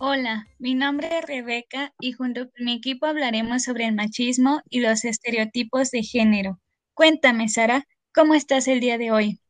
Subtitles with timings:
[0.00, 4.80] Hola, mi nombre es Rebeca y junto con mi equipo hablaremos sobre el machismo y
[4.80, 6.58] los estereotipos de género.
[6.94, 9.40] Cuéntame, Sara, ¿cómo estás el día de hoy?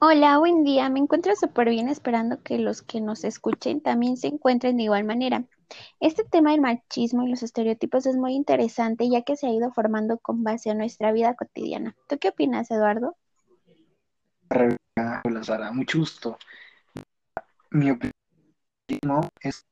[0.00, 0.88] Hola, buen día.
[0.88, 5.04] Me encuentro súper bien esperando que los que nos escuchen también se encuentren de igual
[5.04, 5.44] manera.
[6.00, 9.70] Este tema del machismo y los estereotipos es muy interesante ya que se ha ido
[9.72, 11.94] formando con base a nuestra vida cotidiana.
[12.08, 13.16] ¿Tú qué opinas, Eduardo?
[14.50, 16.38] Hola Sara, mucho gusto.
[17.70, 18.23] Mi opinión
[19.40, 19.66] es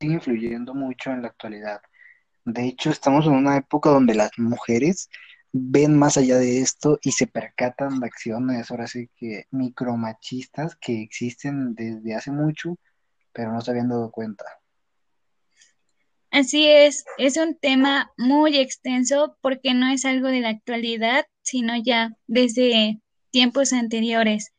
[0.00, 1.80] sigue influyendo mucho en la actualidad.
[2.44, 5.08] De hecho, estamos en una época donde las mujeres
[5.52, 11.00] ven más allá de esto y se percatan de acciones, ahora sí que micromachistas que
[11.00, 12.76] existen desde hace mucho,
[13.32, 14.44] pero no se habían dado cuenta.
[16.30, 21.74] Así es, es un tema muy extenso porque no es algo de la actualidad, sino
[21.76, 24.52] ya desde tiempos anteriores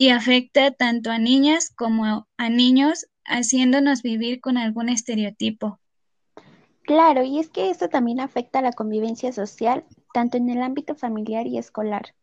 [0.00, 5.80] y afecta tanto a niñas como a niños, haciéndonos vivir con algún estereotipo.
[6.82, 10.94] Claro, y es que esto también afecta a la convivencia social, tanto en el ámbito
[10.94, 12.14] familiar y escolar.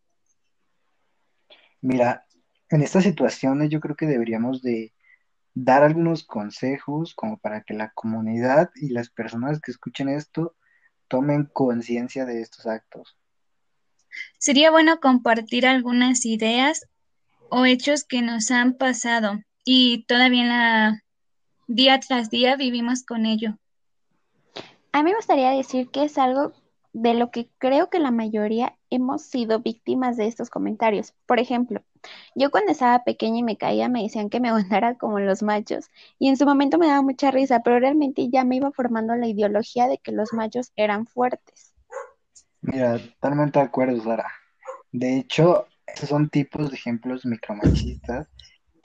[1.80, 2.26] Mira,
[2.70, 4.94] en estas situaciones yo creo que deberíamos de
[5.54, 10.56] dar algunos consejos como para que la comunidad y las personas que escuchen esto
[11.08, 13.18] tomen conciencia de estos actos.
[14.38, 16.88] Sería bueno compartir algunas ideas
[17.50, 21.04] o hechos que nos han pasado y todavía la,
[21.68, 23.58] día tras día vivimos con ello.
[24.94, 26.54] A mí me gustaría decir que es algo
[26.94, 31.14] de lo que creo que la mayoría hemos sido víctimas de estos comentarios.
[31.26, 31.84] Por ejemplo,
[32.34, 35.90] yo cuando estaba pequeña y me caía me decían que me aguantara como los machos
[36.18, 39.28] y en su momento me daba mucha risa, pero realmente ya me iba formando la
[39.28, 41.74] ideología de que los machos eran fuertes.
[42.62, 44.32] Mira, totalmente de acuerdo, Sara.
[44.94, 48.30] De hecho, estos son tipos de ejemplos micromachistas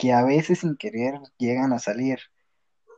[0.03, 2.19] que a veces sin querer llegan a salir.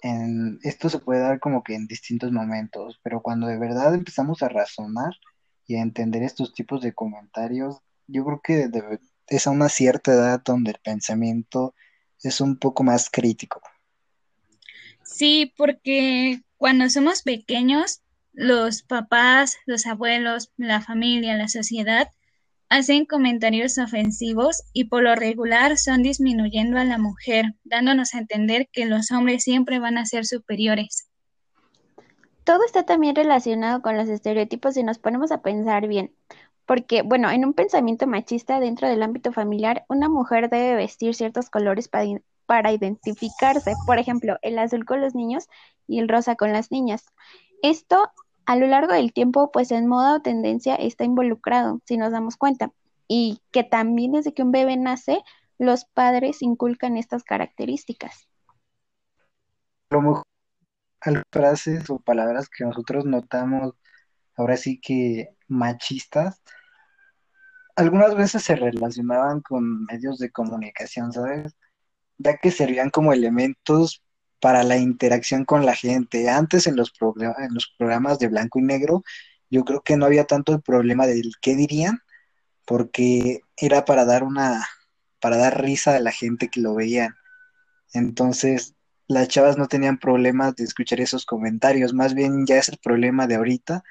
[0.00, 4.42] En, esto se puede dar como que en distintos momentos, pero cuando de verdad empezamos
[4.42, 5.12] a razonar
[5.66, 8.70] y a entender estos tipos de comentarios, yo creo que
[9.26, 11.74] es a una cierta edad donde el pensamiento
[12.22, 13.60] es un poco más crítico.
[15.02, 18.00] Sí, porque cuando somos pequeños,
[18.32, 22.08] los papás, los abuelos, la familia, la sociedad
[22.74, 28.68] hacen comentarios ofensivos y por lo regular son disminuyendo a la mujer, dándonos a entender
[28.72, 31.08] que los hombres siempre van a ser superiores.
[32.42, 36.16] Todo está también relacionado con los estereotipos si nos ponemos a pensar bien,
[36.66, 41.50] porque, bueno, en un pensamiento machista dentro del ámbito familiar, una mujer debe vestir ciertos
[41.50, 42.06] colores para,
[42.44, 45.46] para identificarse, por ejemplo, el azul con los niños
[45.86, 47.06] y el rosa con las niñas.
[47.62, 48.10] Esto
[48.46, 52.36] a lo largo del tiempo, pues en moda o tendencia está involucrado, si nos damos
[52.36, 52.72] cuenta,
[53.08, 55.22] y que también desde que un bebé nace,
[55.58, 58.28] los padres inculcan estas características.
[59.90, 60.24] A lo mejor
[61.30, 63.74] frases o palabras que nosotros notamos
[64.36, 66.42] ahora sí que machistas,
[67.76, 71.54] algunas veces se relacionaban con medios de comunicación, ¿sabes?
[72.18, 74.03] Ya que servían como elementos
[74.40, 76.28] para la interacción con la gente.
[76.28, 76.92] Antes en los,
[77.78, 79.02] programas de blanco y negro,
[79.50, 82.00] yo creo que no había tanto el problema del qué dirían,
[82.66, 84.66] porque era para dar una,
[85.20, 87.14] para dar risa a la gente que lo veían.
[87.92, 88.74] Entonces,
[89.06, 93.26] las chavas no tenían problemas de escuchar esos comentarios, más bien ya es el problema
[93.26, 93.84] de ahorita,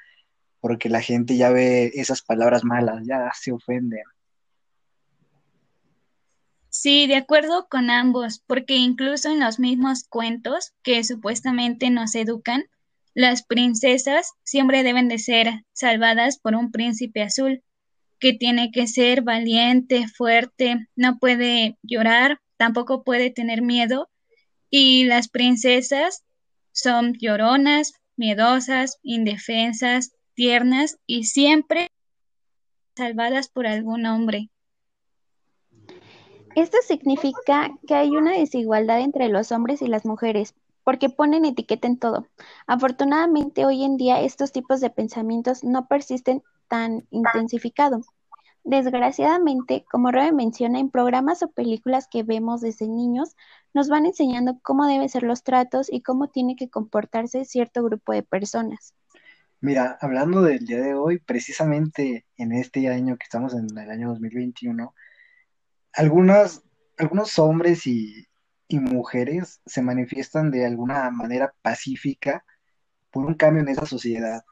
[0.60, 4.02] porque la gente ya ve esas palabras malas, ya se ofenden.
[6.84, 12.64] Sí, de acuerdo con ambos, porque incluso en los mismos cuentos que supuestamente nos educan,
[13.14, 17.62] las princesas siempre deben de ser salvadas por un príncipe azul,
[18.18, 24.10] que tiene que ser valiente, fuerte, no puede llorar, tampoco puede tener miedo,
[24.68, 26.22] y las princesas
[26.70, 31.88] son lloronas, miedosas, indefensas, tiernas y siempre
[32.94, 34.50] salvadas por algún hombre.
[36.56, 40.54] Esto significa que hay una desigualdad entre los hombres y las mujeres,
[40.84, 42.26] porque ponen etiqueta en todo.
[42.66, 48.06] Afortunadamente, hoy en día estos tipos de pensamientos no persisten tan intensificados.
[48.62, 53.36] Desgraciadamente, como Robe menciona, en programas o películas que vemos desde niños,
[53.74, 58.12] nos van enseñando cómo deben ser los tratos y cómo tiene que comportarse cierto grupo
[58.12, 58.94] de personas.
[59.60, 64.08] Mira, hablando del día de hoy, precisamente en este año que estamos en el año
[64.10, 64.94] 2021,
[65.94, 66.62] algunas,
[66.98, 68.26] algunos hombres y,
[68.70, 72.44] mujeres se manifiestan de alguna manera pacífica
[73.12, 74.42] por un cambio en esa sociedad,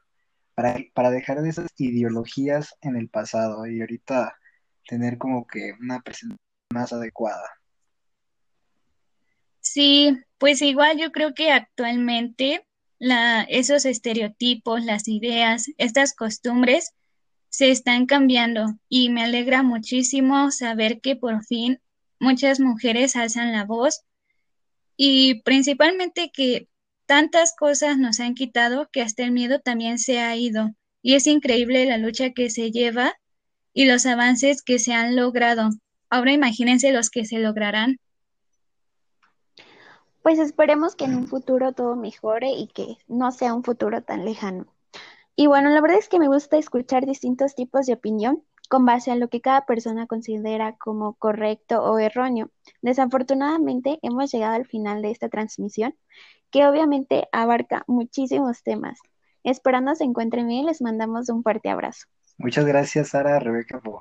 [0.55, 4.39] para, para dejar de esas ideologías en el pasado y ahorita
[4.87, 6.39] tener como que una presentación
[6.73, 7.49] más adecuada.
[9.59, 12.65] Sí, pues igual yo creo que actualmente
[13.01, 16.95] la, esos estereotipos, las ideas, estas costumbres
[17.53, 21.81] se están cambiando y me alegra muchísimo saber que por fin
[22.19, 24.05] muchas mujeres alzan la voz
[24.97, 26.69] y principalmente que
[27.05, 30.71] tantas cosas nos han quitado que hasta el miedo también se ha ido
[31.03, 33.13] y es increíble la lucha que se lleva
[33.75, 35.69] y los avances que se han logrado.
[36.09, 37.99] Ahora imagínense los que se lograrán.
[40.23, 44.25] Pues esperemos que en un futuro todo mejore y que no sea un futuro tan
[44.25, 44.73] lejano.
[45.35, 49.11] Y bueno, la verdad es que me gusta escuchar distintos tipos de opinión con base
[49.11, 52.51] a lo que cada persona considera como correcto o erróneo.
[52.81, 55.95] Desafortunadamente hemos llegado al final de esta transmisión,
[56.51, 58.99] que obviamente abarca muchísimos temas.
[59.45, 62.07] Esperando se encuentren bien, les mandamos un fuerte abrazo.
[62.39, 64.01] Muchas gracias, Sara, Rebeca, por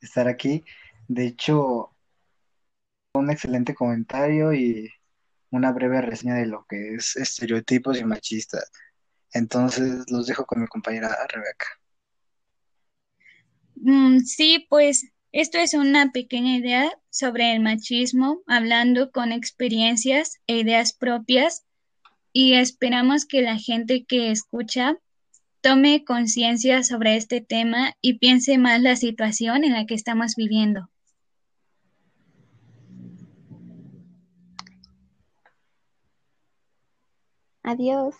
[0.00, 0.64] estar aquí.
[1.08, 1.90] De hecho,
[3.14, 4.90] un excelente comentario y
[5.50, 8.70] una breve reseña de lo que es estereotipos y machistas.
[9.32, 11.66] Entonces, los dejo con mi compañera Rebeca.
[13.76, 20.58] Mm, sí, pues esto es una pequeña idea sobre el machismo, hablando con experiencias e
[20.58, 21.64] ideas propias
[22.32, 24.98] y esperamos que la gente que escucha
[25.62, 30.90] tome conciencia sobre este tema y piense más la situación en la que estamos viviendo.
[37.62, 38.14] Adiós.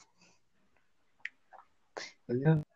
[2.32, 2.71] Adiós.